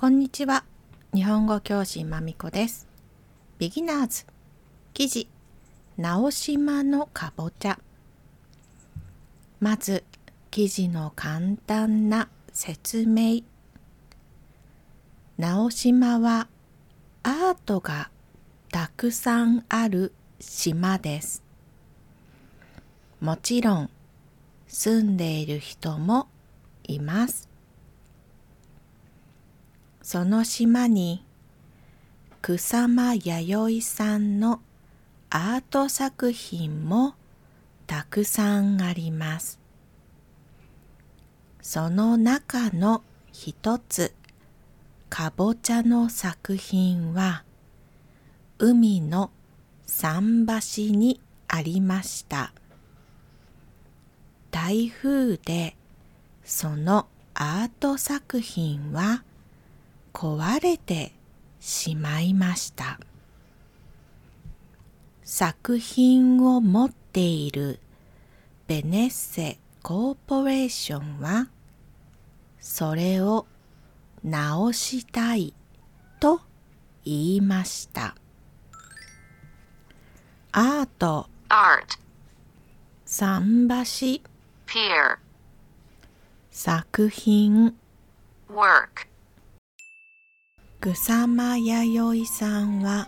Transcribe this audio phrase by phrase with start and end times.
[0.00, 0.64] こんにちは。
[1.12, 2.88] 日本語教師まみこです。
[3.58, 4.24] ビギナーズ。
[4.94, 5.28] 記事。
[5.98, 7.78] 直島のかぼちゃ。
[9.60, 10.02] まず
[10.50, 13.42] 記事の簡単な説明。
[15.36, 16.48] 直島は
[17.22, 18.08] アートが
[18.72, 21.42] たくさんある島です。
[23.20, 23.90] もちろん
[24.66, 26.26] 住んでいる人も
[26.84, 27.49] います。
[30.02, 31.24] その島に
[32.42, 34.60] 草間弥生さんの
[35.28, 37.14] アート作品も
[37.86, 39.60] たくさんあります。
[41.60, 44.14] その中の一つ、
[45.10, 47.44] かぼちゃの作品は
[48.58, 49.30] 海の
[49.86, 52.52] 桟橋にありました。
[54.50, 55.76] 台風で
[56.44, 59.22] そのアート作品は
[60.12, 61.12] 壊れて
[61.60, 62.98] しまいました。
[65.22, 67.80] 作品を持っている
[68.66, 71.48] ベネッセコーポレーションは
[72.58, 73.46] それを
[74.22, 75.54] 直したい
[76.18, 76.40] と
[77.04, 78.14] 言いました。
[80.52, 81.28] アート。
[83.06, 83.68] 桟
[84.16, 84.30] 橋。
[86.50, 87.76] 作品。
[88.48, 89.06] Work,
[90.80, 93.06] 草間彌生さんは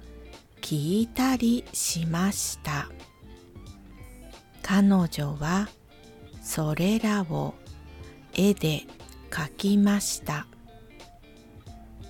[0.62, 2.90] 聞いたりしました。
[4.64, 5.70] 彼女は
[6.42, 7.54] それらを
[8.34, 8.82] 絵で
[9.30, 10.48] 描きました。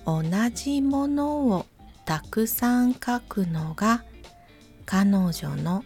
[0.06, 0.22] 同
[0.54, 1.66] じものを
[2.06, 4.04] たくさん描くのが
[4.86, 5.84] 彼女の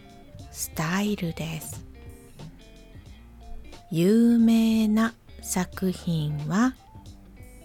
[0.49, 1.85] スタイルです。
[3.91, 6.73] 有名な作品は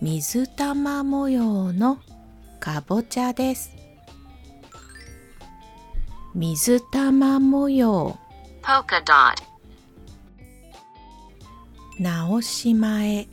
[0.01, 1.99] 水玉模様の
[2.61, 3.73] かぼちゃです。
[6.37, 8.17] 水玉模様。
[11.99, 13.27] 直島へ。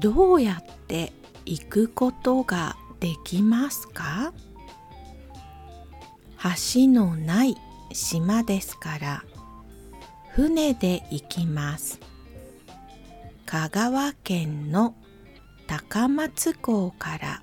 [0.00, 1.12] どうやって
[1.44, 4.32] 行くことができますか？
[6.42, 7.58] 橋のない
[7.92, 9.24] 島ですから。
[10.30, 12.00] 船で行きます。
[13.44, 14.94] 香川県の
[15.74, 17.42] 高松港から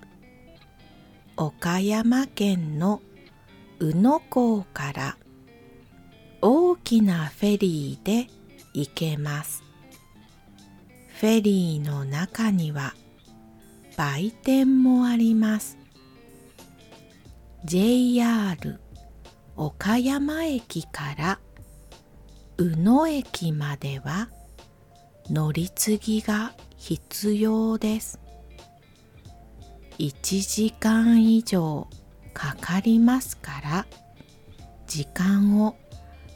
[1.36, 3.02] 岡山県の
[3.80, 5.18] 宇野港から
[6.40, 8.28] 大きなフェリーで
[8.76, 9.64] 行けます。
[11.20, 12.94] フェリーの中には
[13.98, 15.80] 売店もあります。
[17.66, 18.80] JR
[19.56, 21.40] 岡山駅から
[22.58, 24.30] 宇野駅までは
[25.30, 28.20] 乗り継ぎが必要です。
[30.00, 31.88] 1時間以上
[32.34, 33.86] かかりますから
[34.88, 35.76] 時間を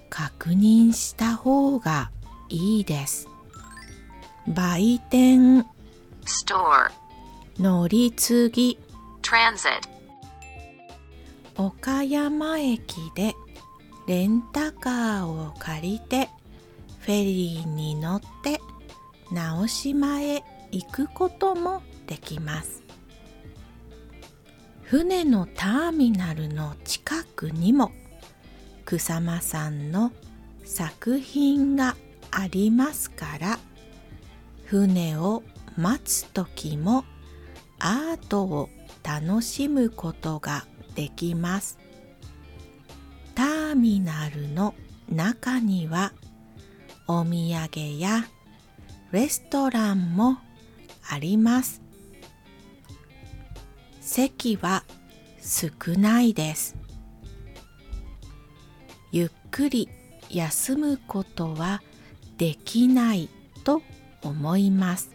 [0.10, 2.12] 確認した方が
[2.50, 3.28] いいです。
[4.48, 5.66] 売店、
[6.26, 6.92] store,
[7.58, 8.78] 乗り継ぎ、
[9.22, 9.94] transit,
[11.58, 13.34] 岡山駅で
[14.08, 16.30] レンタカーを借りて
[17.00, 18.60] フェリーに乗って
[19.32, 22.84] 直島へ行くこともできます。
[24.94, 27.92] 船のターミナルの近くにも
[28.86, 30.12] 草間さんの
[30.66, 31.96] 作品が
[32.30, 33.60] ありますから
[34.66, 35.42] 船を
[35.78, 37.06] 待つ時も
[37.80, 38.70] アートを
[39.04, 41.80] 楽しむことができます
[43.34, 44.76] ターミナルの
[45.10, 46.14] 中には
[47.08, 48.26] お土産や
[49.14, 50.40] レストランも
[51.08, 51.84] あります。
[54.02, 54.84] 席は
[55.40, 56.76] 少ないです。
[59.12, 59.88] ゆっくり
[60.32, 61.84] 休むことは
[62.40, 63.30] できない
[63.64, 63.84] と
[64.24, 65.12] 思います。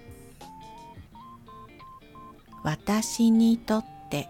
[2.63, 4.29] 私にとって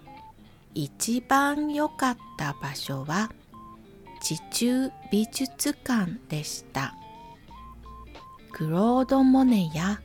[0.74, 3.30] 一番良かった場所は
[4.22, 6.94] 地中美術館でした。
[8.52, 10.00] クロード・モネや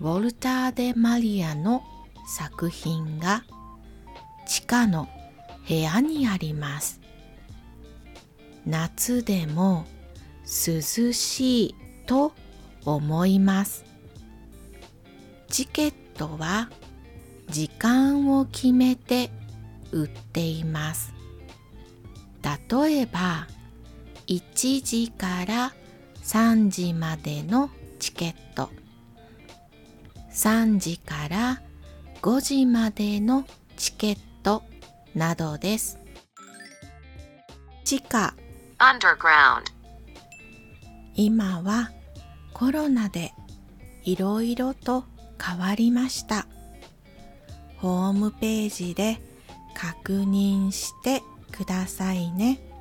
[0.00, 1.82] ウォルター・デ・マリアの
[2.26, 3.44] 作品が
[4.46, 5.08] 地下の
[5.68, 7.00] 部屋にあります。
[8.66, 9.86] 夏でも
[10.44, 11.74] 涼しい
[12.06, 12.32] と
[12.84, 13.84] 思います。
[15.48, 16.70] チケットは
[17.48, 19.30] 時間を決めて
[19.90, 21.12] 売っています。
[22.42, 23.46] 例えば
[24.26, 25.72] 1時から
[26.32, 27.68] 3時までの
[27.98, 28.70] チケット。
[30.32, 31.60] 3時から
[32.22, 33.44] 5時までの
[33.76, 34.62] チケット
[35.14, 35.98] などです。
[37.84, 38.34] 地下。
[41.14, 41.90] 今は
[42.54, 43.34] コロナで
[44.02, 45.04] いろいろと
[45.38, 46.46] 変わりました。
[47.76, 49.20] ホームページで
[49.74, 51.20] 確認して
[51.54, 52.71] くださいね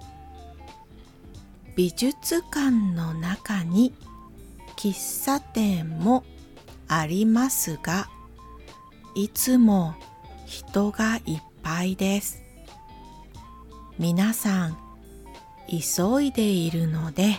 [1.76, 3.94] 美術館の中に
[4.76, 6.24] 喫茶店も
[6.88, 8.10] ありますが
[9.16, 9.96] いつも
[10.46, 12.44] 人がいっぱいです。
[13.98, 14.78] 皆さん
[15.70, 17.38] 急いでいるので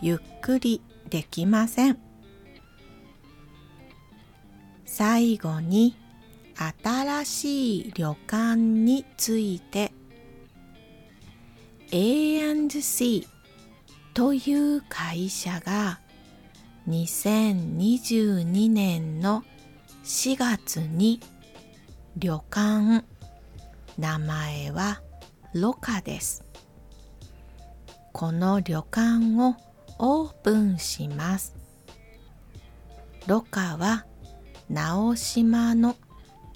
[0.00, 1.98] ゆっくりできません。
[4.84, 5.96] 最後に
[6.84, 9.92] 新しい旅館について
[11.90, 13.26] A&C
[14.18, 16.00] という会社が
[16.88, 19.44] 2022年の
[20.02, 21.20] 4月に
[22.16, 23.04] 旅館。
[23.96, 25.02] 名前は
[25.54, 26.44] ロカです。
[28.12, 29.54] この旅館を
[30.00, 31.54] オープンします。
[33.28, 34.04] ロカは
[34.68, 35.94] 直島の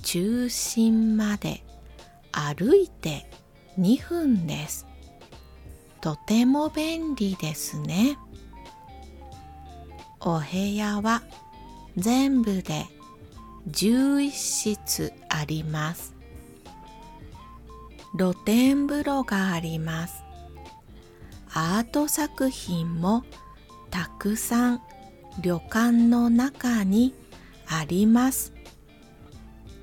[0.02, 1.62] 中心まで
[2.32, 3.30] 歩いて
[3.78, 4.91] 2分です。
[6.02, 8.18] とても便利ですね。
[10.20, 11.22] お部屋は
[11.96, 12.86] 全部で
[13.70, 16.14] 11室あります。
[18.18, 20.24] 露天風呂があります。
[21.54, 23.24] アート作品も
[23.90, 24.82] たくさん
[25.40, 27.14] 旅館の中に
[27.68, 28.52] あります。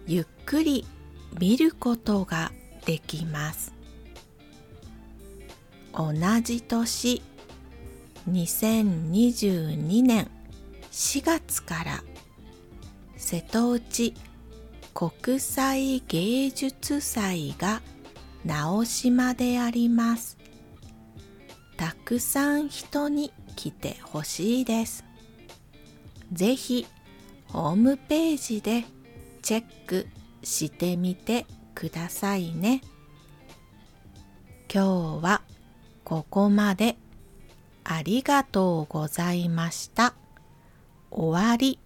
[0.06, 0.86] ゆっくり
[1.39, 2.51] 見ることが
[2.86, 3.78] できます。
[5.94, 6.13] 同
[6.44, 7.21] じ年
[8.30, 10.30] 2022年
[10.91, 12.03] 4月から
[13.18, 14.13] 瀬戸内
[14.94, 17.81] 国際芸術祭が
[18.45, 20.38] 直島であります。
[21.77, 25.06] たくさん人に来てほしいです。
[26.33, 26.88] ぜひ
[27.47, 28.83] ホームページで
[29.42, 30.07] チェック
[30.44, 32.81] してみてくださいね。
[34.71, 35.42] 今日は
[36.09, 36.97] ここまで。
[37.83, 40.15] ありがとうございました。
[41.11, 41.77] 終わり。